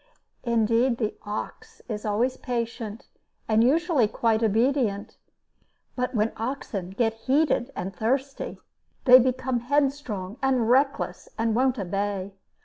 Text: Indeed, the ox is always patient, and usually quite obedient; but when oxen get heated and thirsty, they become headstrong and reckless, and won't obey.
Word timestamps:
Indeed, 0.43 0.97
the 0.97 1.15
ox 1.27 1.83
is 1.87 2.07
always 2.07 2.35
patient, 2.35 3.05
and 3.47 3.63
usually 3.63 4.07
quite 4.07 4.41
obedient; 4.41 5.15
but 5.95 6.15
when 6.15 6.31
oxen 6.37 6.89
get 6.89 7.13
heated 7.13 7.69
and 7.75 7.95
thirsty, 7.95 8.59
they 9.05 9.19
become 9.19 9.59
headstrong 9.59 10.37
and 10.41 10.67
reckless, 10.71 11.29
and 11.37 11.53
won't 11.53 11.77
obey. 11.77 12.33